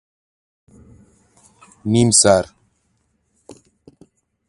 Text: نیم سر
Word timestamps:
نیم 1.91 2.09
سر 2.21 2.45